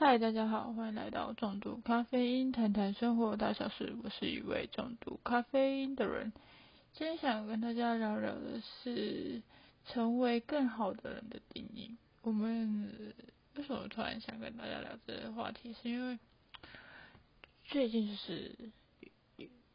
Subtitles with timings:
[0.00, 3.96] 嗨，大家好，欢迎来到重度咖啡因，谈谈生活大小事。
[4.04, 6.32] 我是一位重度咖啡因的人，
[6.92, 9.42] 今天想跟大家聊聊的是
[9.86, 11.96] 成为更好的人的定义。
[12.22, 13.12] 我们
[13.56, 15.74] 为什么突然想跟大家聊这个话题？
[15.82, 16.16] 是因为
[17.64, 18.54] 最近就是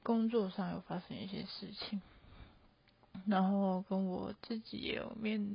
[0.03, 2.01] 工作上有发生一些事情，
[3.27, 5.45] 然后跟我自己也有面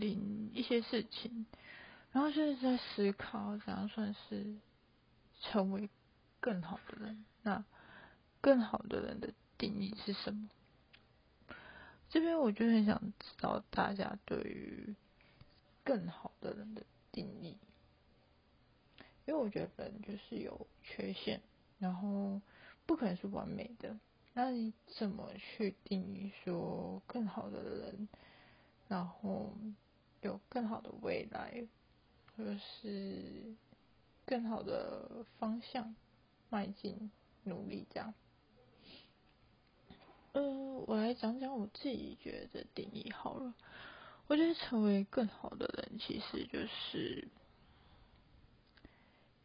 [0.00, 1.46] 临一些事情。
[2.12, 4.56] 然后就是在思考，怎样算是
[5.40, 5.88] 成为
[6.40, 7.24] 更好的人？
[7.42, 7.64] 那
[8.40, 10.48] 更好的人的定义是什么？
[12.08, 14.94] 这边我就很想知道大家对于
[15.84, 17.56] 更好的人的定义，
[19.26, 21.40] 因为我觉得人就是有缺陷，
[21.78, 22.40] 然后
[22.86, 23.94] 不可能是完美的。
[24.32, 28.08] 那你怎么去定义说更好的人，
[28.88, 29.52] 然后
[30.20, 31.66] 有更好的未来？
[32.36, 33.54] 或是
[34.24, 35.94] 更好的方向
[36.50, 37.10] 迈进，
[37.44, 38.14] 努力这样。
[40.32, 43.54] 嗯，我来讲讲我自己觉得定义好了。
[44.26, 47.28] 我觉得成为更好的人，其实就是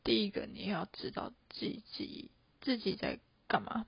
[0.04, 3.86] 第一个，你要知道自己自己在干嘛，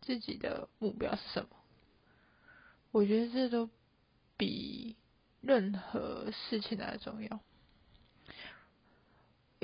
[0.00, 1.50] 自己的目标是什么。
[2.90, 3.68] 我觉得这都
[4.36, 4.96] 比
[5.40, 7.40] 任何事情来重要。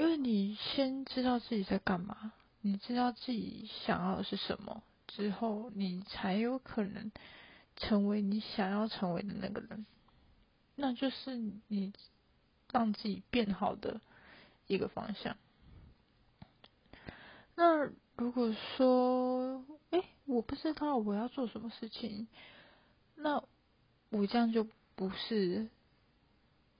[0.01, 7.13] 因为你先知道自己在干嘛，你知道自己想要的是什么之后，你才有可能
[7.77, 9.85] 成为你想要成为的那个人。
[10.75, 11.37] 那就是
[11.69, 11.93] 你
[12.73, 14.01] 让自己变好的
[14.67, 15.37] 一个方向。
[17.55, 17.85] 那
[18.17, 22.27] 如果说，哎，我不知道我要做什么事情，
[23.17, 23.45] 那
[24.09, 25.69] 我这样就不是。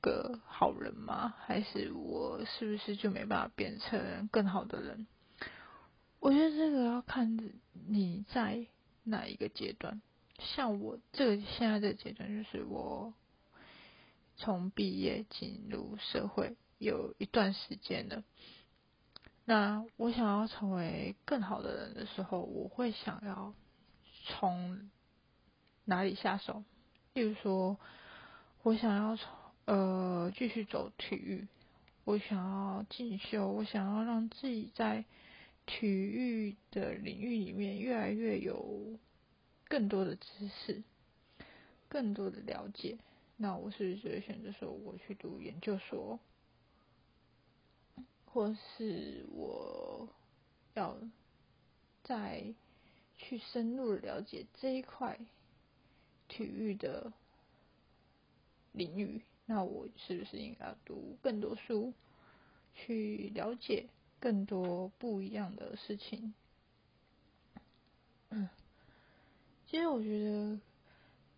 [0.01, 1.35] 个好人吗？
[1.47, 5.07] 还是我是不是就没办法变成更好的人？
[6.19, 7.39] 我觉得这个要看
[7.87, 8.67] 你在
[9.05, 10.01] 哪一个阶段。
[10.39, 13.13] 像我这个现在这个阶段，就是我
[14.37, 18.25] 从毕业进入社会有一段时间了。
[19.45, 23.55] 那我想要成为更好的人的时候，我会想要
[24.25, 24.91] 从
[25.85, 26.65] 哪里下手？
[27.13, 27.79] 例如说，
[28.63, 29.29] 我想要从
[29.71, 31.47] 呃，继续走体育，
[32.03, 35.05] 我想要进修，我想要让自己在
[35.65, 38.99] 体育的领域里面越来越有
[39.69, 40.83] 更多的知识，
[41.89, 42.99] 更多的了解。
[43.37, 46.19] 那我是不是选择说我去读研究所，
[48.27, 50.09] 或是我
[50.75, 50.97] 要
[52.03, 52.45] 再
[53.17, 55.17] 去深入了解这一块
[56.27, 57.13] 体育的
[58.73, 59.23] 领域？
[59.53, 61.93] 那我是不是应该读更多书，
[62.73, 63.89] 去了解
[64.21, 66.33] 更多不一样的事情？
[68.29, 68.49] 嗯，
[69.67, 70.61] 其实我觉得，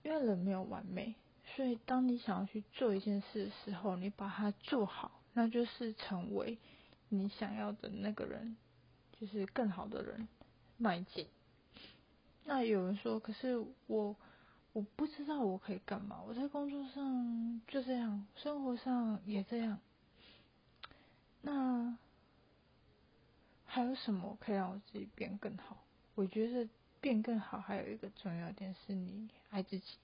[0.03, 1.15] 因为人没有完美，
[1.57, 6.59] 所以当你想要去做一件事的时候，你把它做好，那就是成为
[7.09, 8.59] 你想要的那个人，
[9.19, 10.29] 就是更好的人
[10.77, 11.27] 迈进。
[12.45, 14.15] 那有人说，可是我。
[14.75, 19.79] 我不知道我可以干嘛，我在工作上就这样，生活上也这样。
[21.43, 21.99] 那
[23.67, 25.85] 还有什么可以让我自己变更好？
[26.15, 26.67] 我觉得
[27.03, 29.99] 变更好还有一个重要点是你爱自己。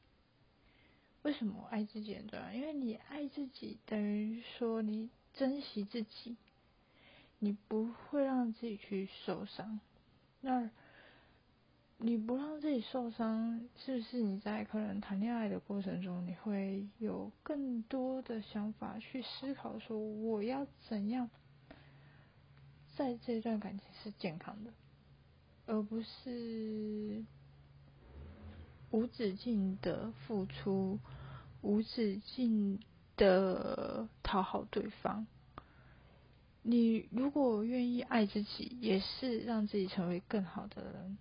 [1.23, 2.53] 为什么爱自己很重要？
[2.53, 6.37] 因为你爱自己等于说你珍惜自己，
[7.39, 9.81] 你不会让自己去受伤。
[10.43, 10.71] 那。
[12.01, 21.29] 你不让自己受伤，是不是你在可能谈恋爱的过程中，你会有更多的想法去思考，说我要怎样
[22.97, 24.73] 在这段感情是健康的，
[25.67, 27.25] 而不是
[28.93, 31.01] 无止境的付出，
[31.63, 32.79] 无止境
[33.17, 35.27] 的讨好对方。
[36.63, 41.19] 你如果愿意爱自己，也是让自己成为更好的人。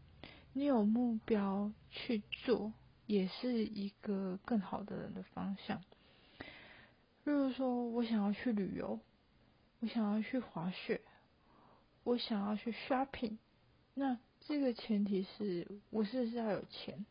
[0.57, 2.73] 你有目标去做，
[3.05, 5.79] 也是一个更好的人的方向。
[7.25, 8.99] 例如说，我想要去旅游，
[9.81, 10.99] 我想要去滑雪，
[12.03, 13.37] 我想要去 shopping，
[13.93, 17.05] 那这个前提是我是不是要有钱？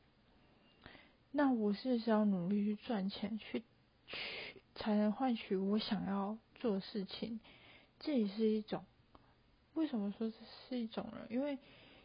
[1.31, 3.63] 那我是不是要努力去赚钱，去
[4.09, 7.39] 去才能换取我想要做的事情？
[8.01, 8.85] 这也是一种。
[9.75, 10.37] 为什么说这
[10.69, 11.29] 是一种人？
[11.31, 11.57] 因为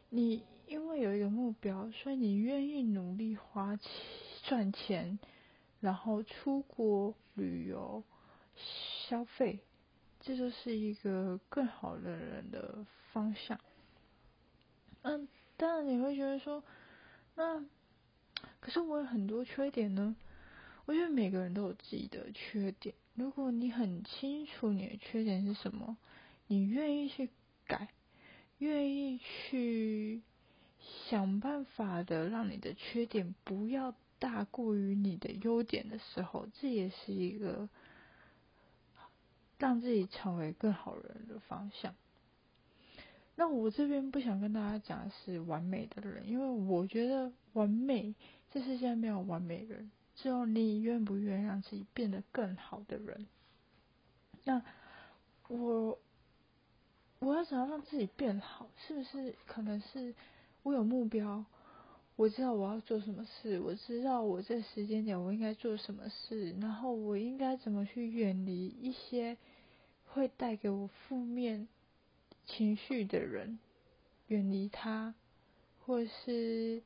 [0.09, 3.91] 你因为有一个目标，所以你愿意努力花钱
[4.43, 5.19] 赚钱，
[5.81, 8.01] 然后出国旅游
[9.09, 9.59] 消费，
[10.21, 13.59] 这就是一个更好的人的方向。
[15.01, 15.27] 嗯，
[15.57, 16.63] 当然你会觉得说，
[17.35, 17.65] 那
[18.61, 20.15] 可是我有很多缺点呢。
[20.85, 22.95] 我觉得每个人都有自己的缺点。
[23.15, 25.97] 如果你很清楚你的缺点是什么，
[26.47, 27.29] 你愿意去
[27.67, 27.89] 改，
[28.59, 30.21] 愿意去
[31.09, 37.69] 想办法的让你的缺点不要大过于你的优点的时候，这也是一个
[39.57, 41.95] 让自己成为更好人的方向。
[43.35, 48.13] 那我这边不想跟大家讲是完美的人，因为我觉得完美，
[48.51, 49.89] 这世界没有完美人。
[50.15, 53.25] 只有你愿不愿意让自己变得更好的人？
[54.43, 54.61] 那
[55.47, 55.97] 我
[57.19, 60.13] 我要想要让自己变好，是不是可能是
[60.63, 61.45] 我有目标，
[62.15, 69.37] 我知道我要做什么事，我知道我这时间点我应该做什么事，然后我应该怎么去远离一些
[70.05, 71.67] 会带给我负面
[72.45, 73.59] 情绪的人，
[74.27, 75.15] 远离他，
[75.85, 76.81] 或是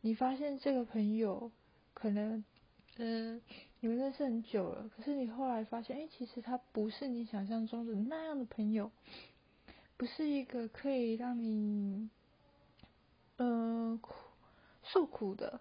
[0.00, 1.50] 你发现这个朋友。
[1.94, 2.44] 可能，
[2.98, 3.42] 嗯，
[3.80, 8.92] 你们认识很久了，可是你后来发现，哎，其实他不是你想象中的那样的朋友，
[9.96, 12.08] 不是一个可以让你，
[13.38, 13.98] 呃，
[14.84, 15.60] 诉苦的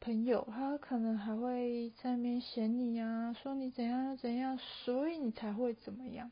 [0.00, 6.30] 朋友，他可能还会在那边嫌你啊，说你怎样怎样，所以你才会怎么样，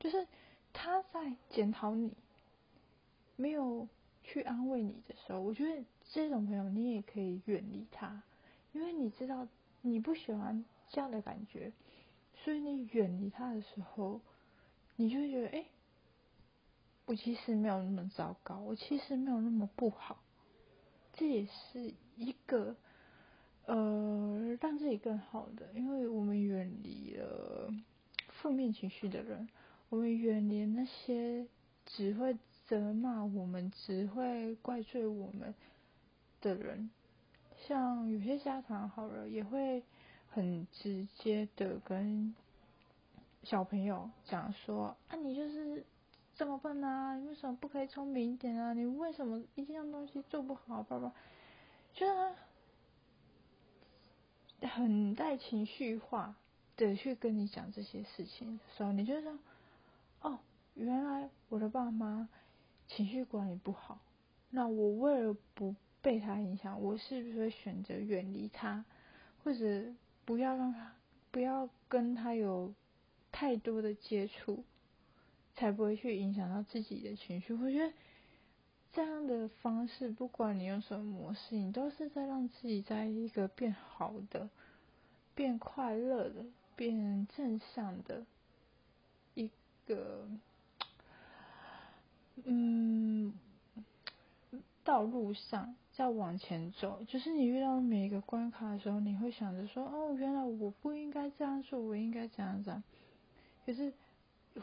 [0.00, 0.26] 就是
[0.72, 2.12] 他在检讨你，
[3.36, 3.86] 没有
[4.24, 5.84] 去安慰你的时候，我觉得。
[6.10, 8.22] 这种朋友，你也可以远离他，
[8.72, 9.46] 因为你知道
[9.82, 11.70] 你不喜欢这样的感觉，
[12.34, 14.22] 所以你远离他的时候，
[14.96, 15.66] 你就觉得，哎，
[17.08, 20.22] 我其实没有那么糟糕，我其实没有那么不好，
[21.14, 22.76] 这也是一个
[23.64, 27.72] 呃让自己更好的，因为我们远离了
[28.28, 29.48] 负面情绪的人，
[29.88, 31.46] 我们远离那些
[31.86, 35.54] 只会责骂我们、只会怪罪我们。
[36.40, 36.88] 的人，
[37.66, 39.82] 像有些家长好了，也会
[40.30, 42.32] 很直接的跟
[43.42, 45.84] 小朋友讲说：“啊，你就是
[46.38, 48.72] 这么笨啊，你为什么不可以聪明一点啊？
[48.72, 51.12] 你为什么一样东西做不好？”爸爸，
[51.92, 52.12] 就是
[54.66, 56.34] 很带情绪化
[56.76, 59.38] 的去跟你讲这些事情的时候，你就说
[60.22, 60.38] ：“哦，
[60.74, 62.28] 原来我的爸妈
[62.86, 63.98] 情绪管理不好，
[64.50, 68.84] 那我为了不。”被他影响，我是不是会选择远离他，
[69.42, 69.92] 或者
[70.24, 70.92] 不要让他，
[71.32, 72.72] 不要跟他有
[73.32, 74.62] 太多的接触，
[75.58, 77.52] 才不会去影响到自己的情绪？
[77.52, 77.92] 我觉得
[78.92, 84.48] 这样的方式，不管你用什么模式，你都是在让自己在一个变好的、
[85.34, 86.44] 变快乐的、
[86.76, 88.24] 变正向的
[89.34, 89.50] 一
[89.86, 90.28] 个，
[92.44, 93.34] 嗯，
[94.84, 95.74] 道路上。
[95.98, 102.80] 在往前走，就是你遇到每一个关卡的时候，你会想着说：“哦，原来我不应该这样做，我应该怎样怎样。”
[103.66, 103.92] 可是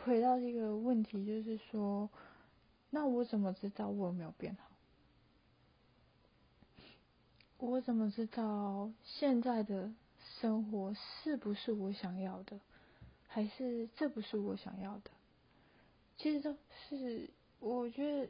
[0.03, 2.09] 回到这个问题，就是说，
[2.89, 4.71] 那我怎么知道我有没有变好？
[7.57, 9.91] 我怎么知道现在的
[10.39, 12.59] 生活是不是我想要的，
[13.27, 15.11] 还是这不是我想要的？
[16.17, 16.55] 其实都
[16.89, 18.29] 是，我觉得。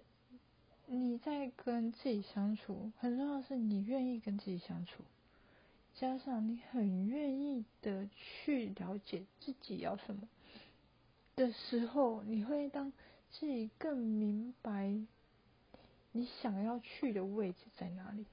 [0.87, 5.03] 你在跟自己相处，很重要的是你愿意跟自己相处，
[5.95, 10.27] 加上你很愿意的去了解自己要什么
[11.35, 12.91] 的时候，你会当
[13.31, 14.95] 自己更明白
[16.11, 18.25] 你想要去的位置在哪里，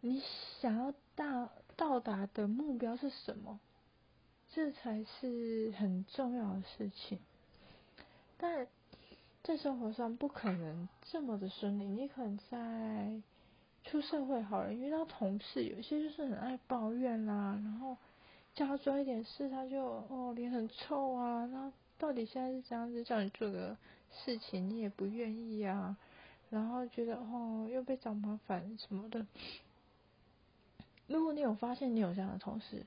[0.00, 0.22] 你
[0.60, 3.60] 想要到到达的目标是什么，
[4.52, 7.18] 这才是很重要的事情，
[8.38, 8.66] 但。
[9.42, 13.22] 在生活上不可能这么的顺利，你可能在
[13.84, 17.96] 出社会好了，遇到同事，有些就是很爱抱怨啦，然后
[18.56, 23.76] 叫他做一点事，他就哦脸很臭啊，然后到底现在是这样子叫你做个
[24.10, 25.96] 事情，你也不愿意啊，
[26.50, 29.26] 然后觉得哦又被找麻烦什么的。
[31.06, 32.84] 如果你有发现你有这样的同事，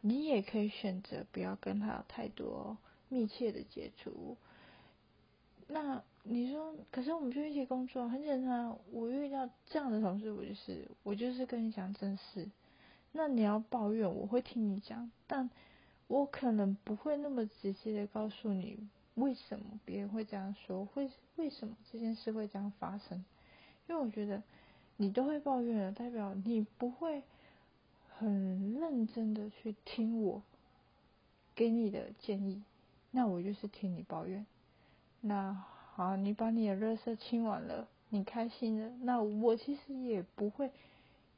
[0.00, 2.76] 你也可以选择不要跟他有太多
[3.08, 4.36] 密切的接触。
[5.66, 8.76] 那你说，可是我们就一起工作，很简单。
[8.92, 12.48] 我遇到这样的同事，我就是我就是跟你讲真事。
[13.12, 15.50] 那你要抱怨，我会听你讲，但
[16.08, 18.78] 我可能不会那么直接的告诉你
[19.14, 23.24] 为什么别人会这样说，会为什么这件事会这样发生。
[23.86, 24.42] 因为我觉得
[24.96, 27.22] 你都会抱怨了，代表你不会
[28.18, 30.42] 很认真的去听我
[31.54, 32.62] 给你的建议，
[33.10, 34.44] 那我就是听你抱怨。
[35.20, 35.52] 那
[35.94, 40.70] 好，你把你的垃圾清完了，你开心了，那我其实也不会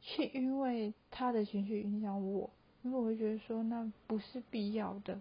[0.00, 2.50] 去因为他的情绪影响我，
[2.83, 5.21] 因为我会觉得说那不是必要的。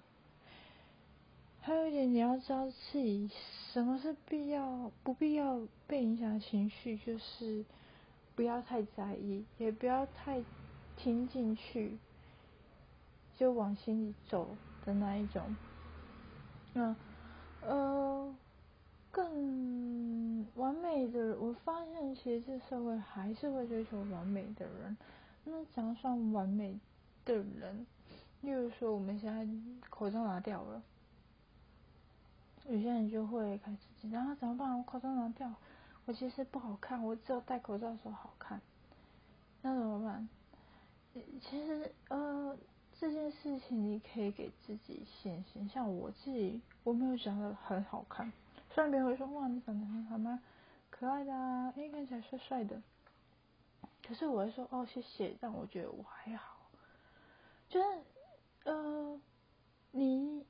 [1.62, 3.30] 还有一点你要知道自己
[3.74, 7.66] 什么是必要、不必要被影响的情绪，就是
[8.36, 10.42] 不要太在意，也不要太
[10.96, 11.98] 听进去，
[13.38, 15.56] 就往心里走的那一种。
[16.74, 16.96] 那
[17.62, 18.34] 呃，
[19.12, 24.98] 更完美的，我发现其实这社会还是会追求完美的人。
[25.44, 26.80] 那怎样算完美
[27.29, 27.86] 的人？
[28.41, 29.45] 例如说，我们现在
[29.89, 30.81] 口罩拿掉了。
[32.67, 34.77] 有些人就会开始紧张，怎么办？
[34.77, 35.51] 我口罩拿掉，
[36.05, 38.62] 我其实不好看，我只有戴口罩的时候好看，
[39.62, 40.29] 那怎么办？
[41.41, 42.55] 其实呃，
[43.00, 45.67] 这件事情你可以给自己信心。
[45.67, 48.31] 像我自己，我没有长得很好看，
[48.74, 50.39] 虽然别人会说哇你长得很好吗？
[50.91, 52.81] 可爱的啊，哎看起来帅帅的，
[54.07, 56.59] 可是我会说哦谢谢，但我觉得我还好，
[57.69, 57.88] 就是
[58.65, 59.19] 呃，
[59.91, 60.45] 你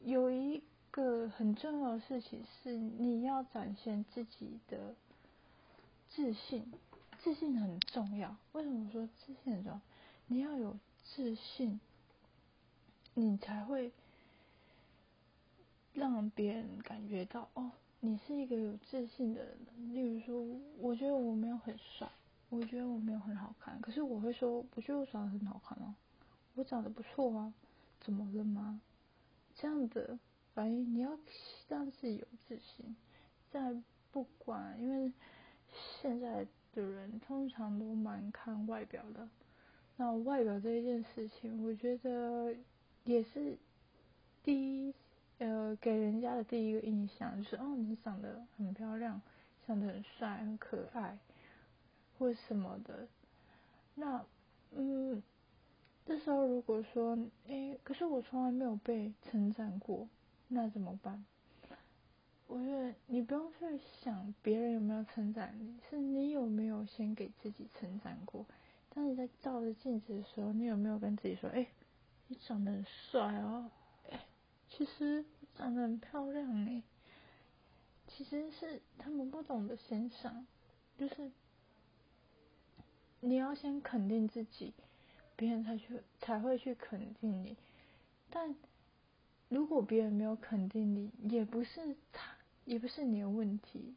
[0.00, 0.62] 有一。
[0.92, 4.96] 个很重要的事情是，你要展现自己的
[6.08, 6.72] 自信，
[7.22, 8.36] 自信很重要。
[8.50, 9.80] 为什么说自信很重要？
[10.26, 11.78] 你要有自信，
[13.14, 13.92] 你才会
[15.92, 19.58] 让别人感觉到哦，你是一个有自信的人。
[19.94, 22.10] 例如说，我觉得我没有很帅，
[22.48, 25.94] 我觉得我没有很好看，可是我会说，我觉得我长得很好看哦，
[26.60, 27.54] 我长得不错啊，
[28.00, 28.82] 怎么了吗？
[29.54, 30.18] 这样的。
[30.52, 31.16] 反应你要
[31.68, 32.94] 让自己有自信，
[33.50, 33.74] 在
[34.12, 35.10] 不管，因为
[35.70, 39.26] 现在的人通常都蛮看外表的。
[39.96, 42.54] 那外表这一件事情，我觉得
[43.04, 43.56] 也是
[44.42, 44.52] 第
[44.86, 44.94] 一
[45.38, 49.18] 呃给人家的第一个印象，就是哦你长得很漂亮，
[49.66, 51.16] 长得很帅很可爱，
[52.18, 53.08] 或什么的。
[53.94, 54.22] 那
[54.72, 55.22] 嗯，
[56.10, 60.08] 这时候如果说哎，可是我从来没有被称赞过。
[60.48, 61.24] 那怎么办？
[62.48, 68.44] 我觉得你不用去想别人有没有称赞你，是你有没有先给自己称赞过。
[68.92, 71.68] 当你在照着镜子的时候，你有没有跟自己说：“哎，
[72.26, 73.70] 你长得很帅哦，
[74.10, 74.18] 哎，
[74.68, 75.24] 其实
[75.54, 76.82] 长得很漂亮哎。”
[78.10, 80.44] 其实是他们不懂得欣赏，
[80.98, 81.30] 就是
[83.20, 84.74] 你要先肯定自己，
[85.40, 85.88] 别人才去
[86.20, 87.56] 才会去肯定你，
[88.28, 88.54] 但。
[89.48, 93.96] 如果别人没有肯定你，也不是他，也不是你的问题，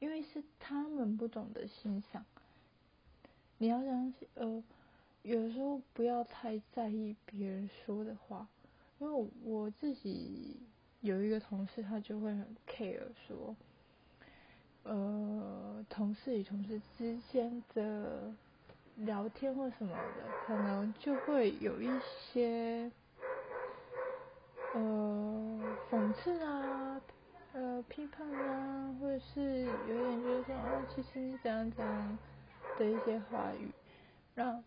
[0.00, 2.24] 因为是他们不懂得欣赏。
[3.58, 4.60] 你要相信，呃，
[5.22, 8.48] 有时候不要太在意别人说的话，
[8.98, 10.56] 因为我自己
[11.00, 13.54] 有一个同事，他就会很 care 说，
[14.82, 18.34] 呃，同事与同事之间的
[18.98, 22.90] 聊天或什么的，可能就会有一些。
[24.72, 27.00] 呃，讽刺啊，
[27.52, 32.18] 呃，批判啊，或者是有点就是说，哦，其实你怎样怎样
[32.76, 33.74] 的一些话语，
[34.34, 34.62] 让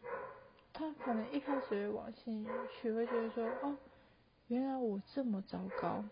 [0.73, 3.77] 他可能一开始会往心里去，会觉得说，哦，
[4.47, 6.03] 原来我这么糟糕。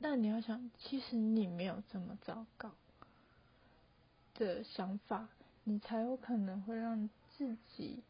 [0.00, 2.72] 但你要想，其实你没有这么糟糕
[4.34, 5.28] 的想法，
[5.68, 8.02] 你才有可能会让自己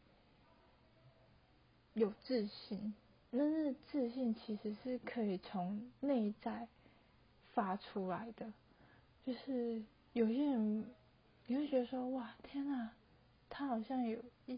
[1.93, 2.93] 有自信。
[3.31, 6.69] 那是自信，其实是可以从内在
[7.53, 8.53] 发出来的。
[9.25, 10.85] 就是有些人
[11.47, 12.91] 你会觉得说，哇，天呐，
[13.49, 14.57] 他好像有一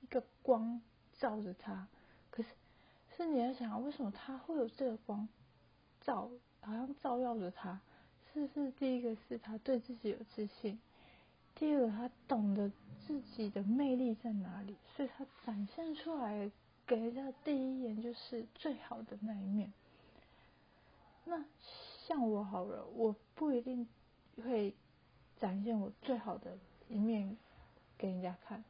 [0.00, 0.80] 一个光
[1.18, 1.88] 照着他。
[2.30, 2.48] 可是，
[3.16, 5.28] 是你在想，为什么他会有这个光
[6.00, 6.30] 照，
[6.60, 7.80] 好像照耀着他？
[8.32, 10.78] 是是，第一个是他对自己有自信，
[11.58, 12.70] 第二个他懂得
[13.06, 16.50] 自己的魅力在哪里，所以他展现出来。
[16.86, 19.70] 给人家第一眼就是最好的那一面。
[21.26, 21.44] 那
[22.06, 23.86] 像我好了，我不一定
[24.42, 24.74] 会
[25.38, 26.56] 展现我最好的
[26.88, 27.36] 一面
[27.98, 28.64] 给人家看，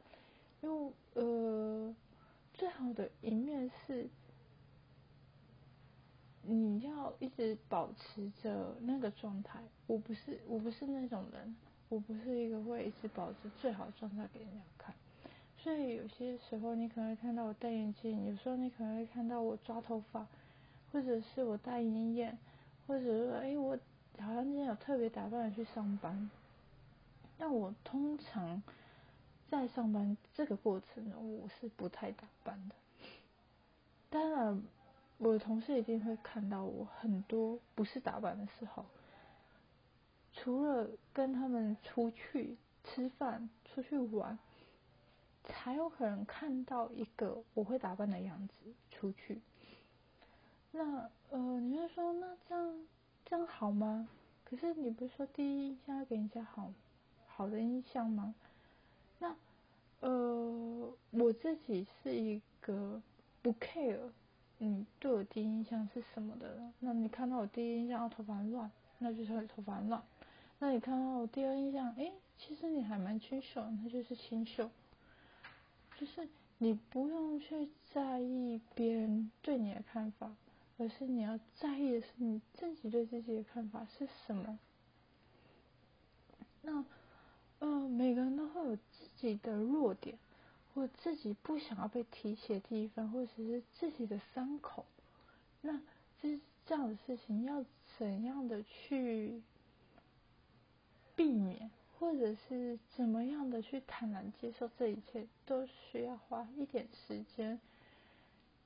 [0.59, 1.95] 因为呃，
[2.53, 4.09] 最好的一面是
[6.41, 9.61] 你要一直保持着那个状态。
[9.87, 11.55] 我不是，我不是那种人，
[11.89, 14.95] 我不是一个会一直保持最好的状态给人家看。
[15.57, 20.25] 所以有些时候你可能会看到我戴眼镜，有时候你可能会看到我抓头发，
[20.91, 22.37] 或者是我戴眼镜，
[22.87, 23.77] 或者是说，哎，我
[24.19, 26.29] 好像今天有特别打扮的去上班。
[27.37, 28.61] 但我通常
[29.49, 32.75] 在上班这个过程，我是不太打扮的。
[34.09, 34.63] 当然，
[35.17, 38.85] 我的同事一定会看到我很多不是打扮的时候，
[40.41, 42.55] 除了跟他们出去
[42.85, 44.39] 吃饭、出去玩，
[45.43, 48.53] 才有可能看到一个我会打扮的样子
[48.89, 49.41] 出去。
[50.71, 52.87] 那呃，你会说那这样
[53.25, 54.07] 这样好吗？
[54.45, 56.71] 可是你不是说第一印象要给人家好
[57.27, 58.33] 好的印象吗？
[59.19, 59.35] 那
[59.99, 63.01] 呃，我自己是一个
[63.41, 63.99] 不 care。
[64.57, 66.71] 你对我第一印象是什么的？
[66.79, 70.01] 那你看到我第一印象头发乱，那就是头发乱。
[70.59, 74.69] 那你看到我第二印象，哎，其实你还蛮清秀，那就是清秀。
[75.97, 80.35] 就是你不用去在意别人对你的看法，
[80.77, 84.59] 而是你要在意的是你自己对自己的看法是什么。
[86.61, 86.85] 那，
[87.59, 88.81] 呃，每个人都会有自
[89.17, 90.17] 己的弱点。
[90.75, 94.85] 或自己不想要被提起的地方，或者是自己的伤口，
[95.61, 95.81] 那
[96.21, 97.65] 这这样的事情要
[97.97, 99.41] 怎样的去
[101.19, 107.59] 避免，或者是怎么样的去坦然接受这一切，都需要花一点时间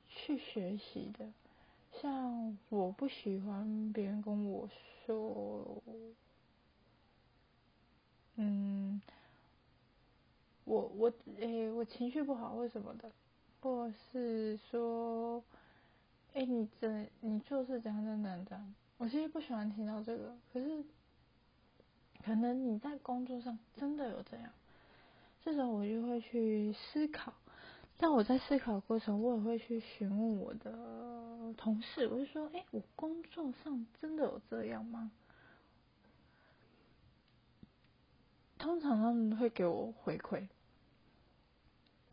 [0.07, 1.25] 去学习的。
[1.99, 4.69] 像我不喜欢别人跟我
[5.07, 5.81] 说，
[8.35, 9.01] 嗯。
[10.65, 13.11] 我我诶，我情绪不好或什么的，
[13.61, 15.43] 或是说，
[16.35, 18.73] 哎，你怎你做事怎样怎样怎样？
[18.99, 20.85] 我其实不喜欢听到这个，可是
[22.25, 24.49] 可能你在工作上真的有这样，
[25.43, 27.33] 这时候我就会去思考。
[27.97, 35.11] 但我在思考过程，我也会去询问我的同事，我就说，哎，我工作上真的有这样吗？
[38.57, 40.47] 通常他们会给我回馈，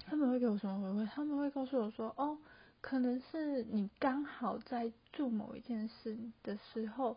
[0.05, 1.07] 他们会给我什么回馈？
[1.07, 2.37] 他们会告诉我说：“哦，
[2.81, 7.17] 可能是你刚好在做某一件事的时候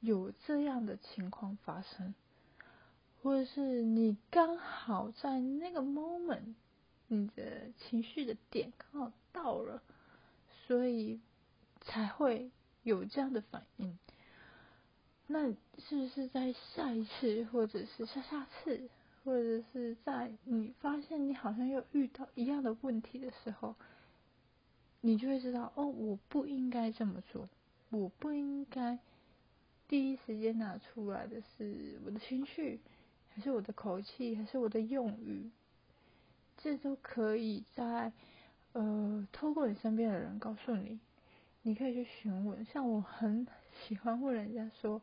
[0.00, 2.14] 有这样的情况发生，
[3.26, 6.54] 或者是你刚好在那个 moment
[7.08, 9.82] 你的情绪的点刚好到了，
[10.64, 11.18] 所以
[11.80, 12.52] 才会
[12.84, 13.98] 有这样的反应。”
[15.26, 18.88] 那是不是在下一次，或者是下下次，
[19.24, 23.74] 或者是在你发现你好像又遇到一样的问题的时候，
[25.00, 27.48] 你就会知道哦，我不应该这么做，
[27.90, 29.00] 我不应该
[29.88, 32.78] 第一时间拿出来的是我的情绪，
[33.36, 35.50] 还是我的口气，还是我的用语，
[36.56, 38.10] 这都可以在
[38.72, 40.98] 呃，透过你身边的人告诉你，
[41.60, 42.64] 你可以去询问。
[42.64, 43.46] 像我很
[43.86, 45.02] 喜欢问人家说。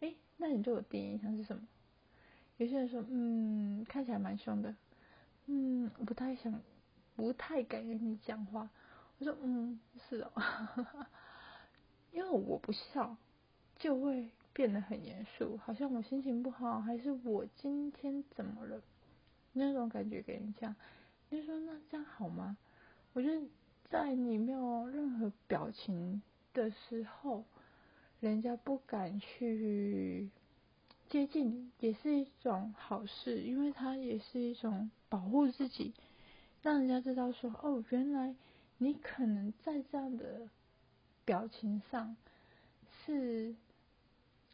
[0.00, 1.62] 哎，那你对我第一印象是什么？
[2.58, 4.74] 有些人说，嗯，看起来蛮凶的，
[5.46, 6.60] 嗯，不太想，
[7.16, 8.68] 不太敢跟你讲话。
[9.18, 10.32] 我说，嗯，是哦，
[12.12, 13.16] 因为我不笑，
[13.78, 14.30] 就会
[14.60, 18.82] 变得很严肃，好像我心情不好，还是我今天怎么了？
[19.54, 20.76] 那种感觉给人讲，
[21.30, 22.58] 你说那这样好吗？
[23.14, 23.46] 我觉得
[23.88, 26.20] 在你没有任何表情
[26.52, 27.44] 的时候。
[28.20, 30.28] 人家不敢去
[31.08, 35.94] 接近你，也是一种好事，因为它也是一种保护自己，
[36.60, 38.34] 让人家知道说，哦，原来
[38.76, 40.50] 你可能在这样的
[41.24, 42.14] 表情上
[43.06, 43.54] 是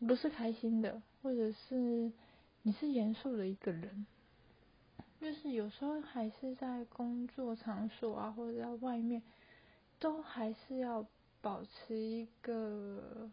[0.01, 2.11] 不是开心的，或者是
[2.63, 4.07] 你是严肃的一个人，
[5.21, 9.23] 就是有时候还是在工作场所啊，或者在外面，
[9.99, 11.07] 都还是要
[11.41, 13.31] 保持一个。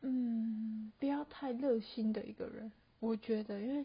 [0.00, 3.84] 嗯，不要太热心的一个人，我觉得，因为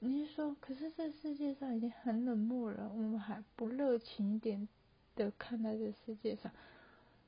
[0.00, 4.66] 你是说，可是这世界上已经很冷漠了，我们还不热情一点
[5.14, 6.50] 的看待这世界上，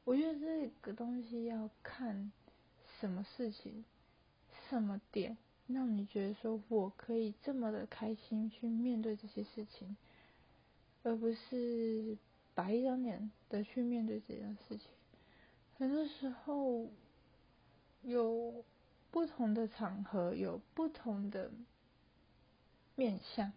[0.03, 2.33] 我觉得这个东西要看
[3.03, 3.85] 什么事情，
[4.71, 5.37] 什么点
[5.67, 9.97] 让你觉得说我可以这么的开心去面对这些事情，
[11.03, 12.17] 而不是
[12.55, 14.87] 白一张脸的去面对这件事情，
[15.77, 16.89] 很多时候。
[18.05, 18.65] 有
[19.13, 21.53] 不同的场合，有不同的
[22.97, 23.53] 面相，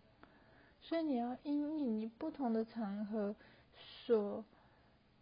[0.83, 3.35] 所以你要因应你不同的场合
[4.05, 4.45] 所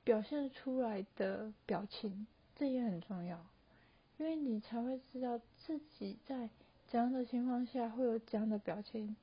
[0.04, 3.46] 表现出来的表情，这也很重要，
[4.24, 6.50] 因为你才会知道自己在
[6.88, 9.18] 怎样的情况下会有怎样的表情。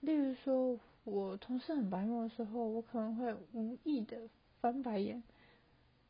[0.00, 4.28] 例如说，我同事很白目的时候，我可能会无意的
[4.60, 5.22] 翻白眼，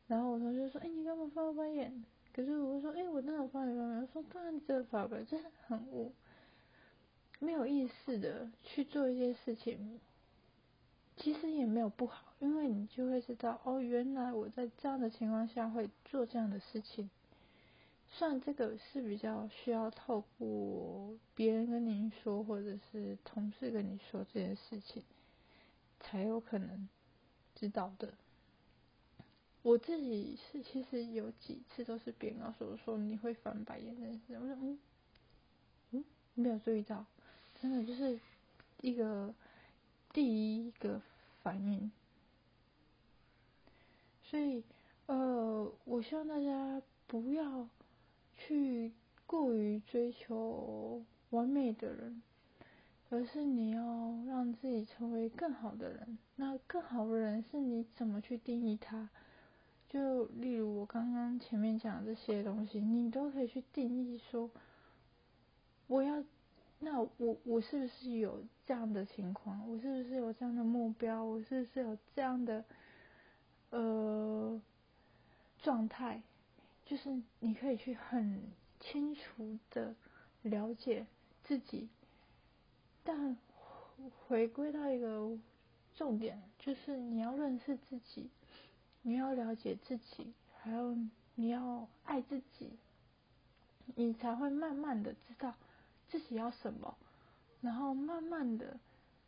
[0.07, 2.03] 然后我同学说：“哎，你干嘛翻白眼？”
[2.35, 4.05] 可是我会说，哎，我那有发你发没有？
[4.07, 6.11] 说当然这发不了，就是很无
[7.39, 10.01] 没有意识的去做一些事情，
[11.15, 17.09] 其实也没有不好，因为你就会知道，哦，原来我在这样的情况下会做这样的事情。
[18.11, 25.03] 虽然这个是比较需要透过别人跟您说，或者是同事跟你说这件事情，
[26.01, 26.89] 才有可能
[27.55, 28.13] 知道的。
[29.61, 34.79] 我自己是其实有几次都是别人告诉我说你会翻白眼的事，我说嗯
[35.91, 37.05] 嗯没有注意到，
[37.61, 38.19] 真的就是
[38.81, 39.33] 一个
[40.11, 41.01] 第一个
[41.41, 41.89] 反应。
[44.23, 44.63] 所以
[45.05, 47.67] 呃，我希望大家不要。
[48.39, 48.93] 去
[49.27, 52.23] 过于追求完美的人，
[53.09, 53.81] 而是你要
[54.25, 56.17] 让自己成为更好的人。
[56.37, 59.09] 那更好的人是你怎么去定义他？
[59.89, 64.49] 就例如我刚刚前面讲的这些东西，你都可以去定义说，
[65.87, 66.23] 我要，
[66.79, 69.67] 那我我是不是有这样的情况？
[69.67, 71.23] 我是不是有这样的目标？
[71.23, 72.63] 我是不是有这样的
[73.71, 74.61] 呃
[75.61, 76.21] 状态？
[76.89, 78.41] 就是你可以去很
[78.79, 79.93] 清楚的
[80.41, 81.05] 了解
[81.43, 81.87] 自己，
[83.03, 83.37] 但
[84.25, 85.37] 回归到一个
[85.95, 88.31] 重点，就是你要认识自己，
[89.03, 90.97] 你要了解自己，还有
[91.35, 92.71] 你要爱自己，
[93.93, 95.53] 你才会慢慢的知道
[96.07, 96.97] 自己要什么，
[97.61, 98.79] 然后慢慢的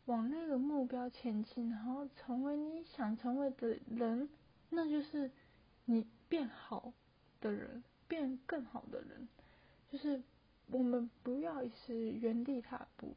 [0.06, 4.28] 往那个目标前进，然后成为你想成为的人，
[4.68, 5.30] 那就是
[5.84, 6.92] 你变好。
[7.42, 9.28] 的人变更好的人，
[9.90, 10.22] 就是
[10.70, 13.14] 我们不要是原地踏步，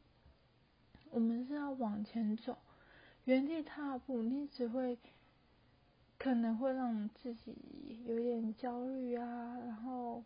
[1.11, 2.57] 我们是要往前走。
[3.23, 4.97] 原地踏步，你只会
[6.17, 7.55] 可能会让自己
[8.05, 10.23] 有点焦虑啊，然后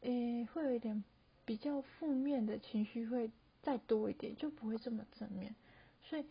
[0.00, 1.04] 诶会有一点
[1.44, 3.30] 比较负面的情绪会
[3.62, 5.54] 再多一点，就不会这么正面。
[6.02, 6.24] 所以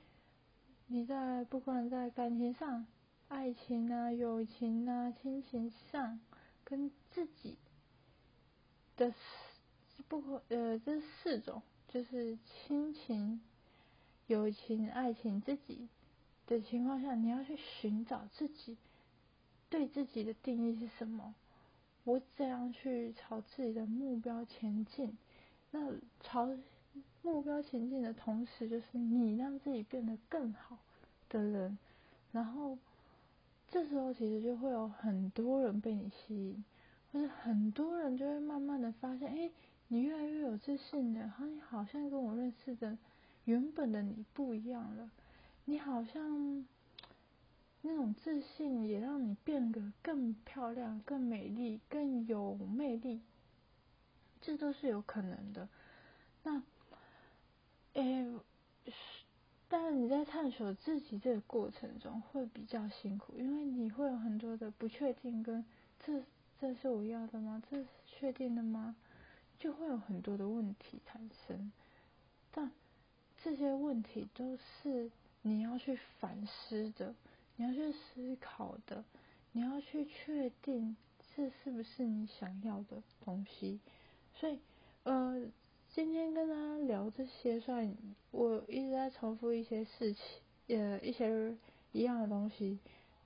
[0.87, 2.85] 你在不管在感情上、
[3.27, 6.19] 爱情啊、友情啊、亲情上。
[6.65, 7.57] 跟自己
[8.97, 9.13] 的
[10.09, 13.39] 不呃，这四种就是亲情、
[14.27, 15.87] 友情、爱情、自己
[16.47, 18.75] 的情况下，你要去寻找自己
[19.69, 21.35] 对自己的定义是什么？
[22.03, 25.15] 我怎样去朝自己的目标前进？
[25.71, 26.49] 那朝
[27.21, 30.79] 目标前进的同时，就是你让自己变得更好
[31.29, 31.77] 的人，
[32.31, 32.77] 然后。
[33.67, 36.63] 这时候其实就会有很多人被你吸引，
[37.11, 39.51] 或者很多人就会慢慢的发现，哎，
[39.89, 42.97] 你越来越有自信了，好像好像跟我认识的
[43.43, 45.09] 原本的你不一样了，
[45.65, 46.65] 你好像
[47.81, 53.21] 那种自信也让你变得更漂亮、更美丽、更有魅力，
[54.41, 55.67] 这都是有可能的。
[56.43, 56.63] 那，
[57.93, 58.27] 哎。
[59.67, 65.65] 但是你在探索自己这个过程中会比较辛苦，因为你会有很多的不确定，跟
[66.05, 66.21] 这
[66.61, 67.63] 这是我要的吗？
[67.71, 68.95] 这是确定的吗？
[69.57, 71.71] 就会有很多的问题产生。
[72.51, 72.71] 但
[73.43, 75.09] 这些问题都是
[75.41, 77.15] 你要去反思的，
[77.55, 79.03] 你要去思考的，
[79.53, 80.95] 你要去确定
[81.35, 83.79] 这是不是你想要的东西。
[84.35, 84.59] 所以，
[85.01, 85.47] 呃。
[85.95, 87.95] 今天跟他聊这些，算
[88.31, 91.55] 我一直在重复一些事情，呃，一些
[91.93, 92.77] 一样的东西，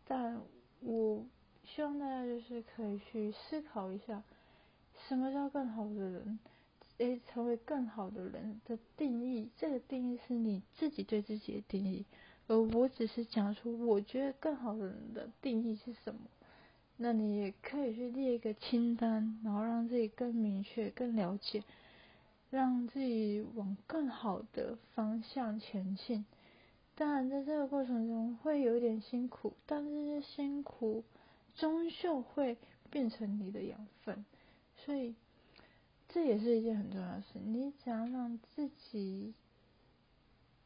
[0.07, 0.39] 但
[0.81, 1.25] 我
[1.63, 4.21] 希望大家就是可以去思考一下，
[5.07, 6.37] 什么叫更好的人？
[6.99, 12.05] 诶，成为更好的人的定义，这个定义是你自己对自己的定义，
[12.45, 16.21] 而我只是讲出我觉得更好的人的定义是什么。
[16.97, 21.63] 那你也可以去列一个清单，然后让自己更明确、更了解。
[22.49, 26.25] 让自己往更好的方向前进。
[26.95, 31.03] 当然，在这个过程中会有点辛苦，但这些辛苦
[31.55, 32.57] 终究会
[32.89, 34.25] 变成你的养分。
[34.75, 35.15] 所以，
[36.07, 37.39] 这也是一件很重要的事。
[37.45, 39.33] 你怎样让自己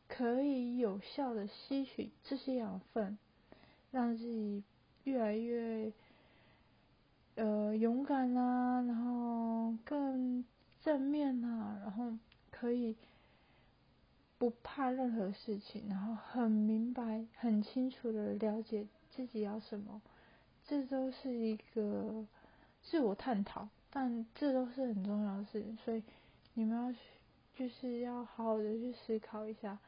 [0.07, 3.17] 可以有效的吸取这些养分，
[3.91, 4.63] 让自己
[5.03, 5.91] 越来越
[7.35, 10.45] 呃勇敢啊，然后更。
[10.83, 12.11] 正面啊，然后
[12.51, 12.97] 可以
[14.37, 20.01] 不怕任何事情，然后很明白、很清楚的了解自己要什么，
[20.67, 22.25] 这都是一个
[22.81, 26.03] 自我探讨，但这都是很重要的事情，所以
[26.53, 26.93] 你们要
[27.55, 29.79] 就是要好好的去思考一下，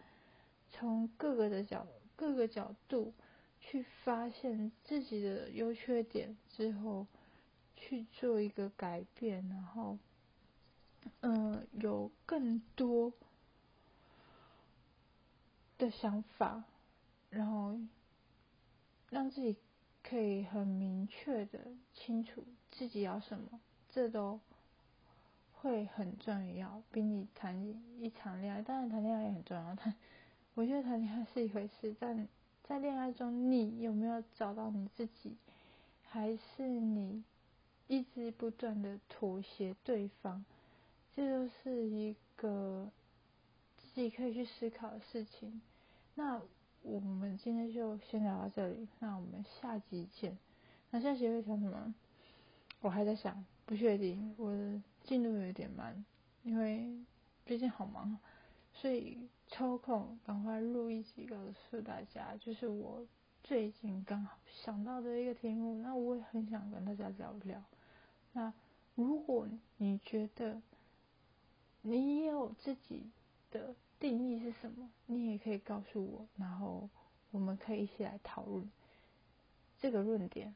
[0.72, 3.12] 从各个的角各个角度
[3.60, 7.06] 去发现自己的优缺点之后，
[7.76, 9.98] 去做一个改变，然后。
[11.22, 13.12] 嗯，有更多
[15.78, 16.64] 的想法，
[17.30, 17.78] 然后
[19.10, 19.56] 让自己
[20.04, 21.60] 可以很明确的
[21.94, 24.40] 清楚自己要什么，这都
[25.54, 26.82] 会很重要。
[26.92, 27.56] 比你谈
[28.00, 29.96] 一场恋爱，当然谈恋爱也很重要，但
[30.54, 32.28] 我觉得谈恋爱是一回事，但
[32.64, 35.36] 在恋爱中，你有没有找到你自己，
[36.04, 37.24] 还是你
[37.88, 40.46] 一直不断的妥协对方？
[41.16, 42.92] 这就是一个
[43.78, 45.62] 自己可以去思考的事情。
[46.16, 46.42] 那
[46.82, 50.38] 我们今天就先聊到这里，那我们下集见。
[50.92, 51.96] 那下集会讲什么？
[52.82, 56.06] 我还在想，不确定，我的进度有点慢，
[56.44, 56.88] 因为
[57.46, 58.20] 最近好忙，
[58.74, 63.06] 所以抽空赶快录一集告诉大家，就是我
[63.44, 67.64] 最近刚好想到的一个题目，那我也很想跟大家聊聊。
[68.34, 68.54] 那
[68.96, 69.48] 如果
[69.78, 70.62] 你觉得，
[71.88, 73.04] 你也有自己
[73.52, 74.90] 的定义是什么？
[75.06, 76.90] 你也可以告诉我，然后
[77.30, 78.68] 我们可以一起来讨论
[79.80, 80.56] 这个论点，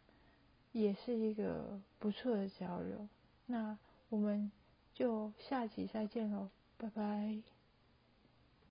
[0.72, 3.08] 也是一个不错的交流。
[3.46, 3.78] 那
[4.10, 4.52] 我们
[4.96, 7.59] 就下集再见喽，拜拜。